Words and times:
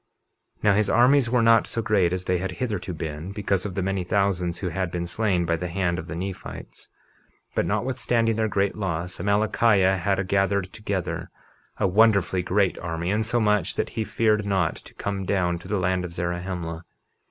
51:11 0.63 0.63
Now 0.63 0.73
his 0.73 0.89
armies 0.89 1.29
were 1.29 1.41
not 1.43 1.67
so 1.67 1.79
great 1.83 2.11
as 2.11 2.23
they 2.23 2.39
had 2.39 2.53
hitherto 2.53 2.91
been, 2.91 3.31
because 3.31 3.67
of 3.67 3.75
the 3.75 3.83
many 3.83 4.03
thousands 4.03 4.57
who 4.57 4.69
had 4.69 4.89
been 4.89 5.05
slain 5.05 5.45
by 5.45 5.55
the 5.55 5.67
hand 5.67 5.99
of 5.99 6.07
the 6.07 6.15
Nephites; 6.15 6.89
but 7.53 7.67
notwithstanding 7.67 8.35
their 8.35 8.47
great 8.47 8.75
loss, 8.75 9.19
Amalickiah 9.19 9.99
had 9.99 10.27
gathered 10.27 10.73
together 10.73 11.29
a 11.77 11.85
wonderfully 11.87 12.41
great 12.41 12.79
army, 12.79 13.11
insomuch 13.11 13.75
that 13.75 13.89
he 13.91 14.03
feared 14.03 14.43
not 14.43 14.75
to 14.77 14.95
come 14.95 15.23
down 15.23 15.59
to 15.59 15.67
the 15.67 15.77
land 15.77 16.03
of 16.03 16.13
Zarahemla. 16.13 16.83